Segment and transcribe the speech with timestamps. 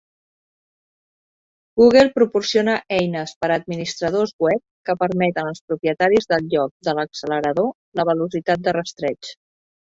[1.81, 7.73] Google proporciona "eines per a administradors web" que permeten als propietaris del lloc de l'accelerador
[8.01, 9.35] la velocitat de rastreig.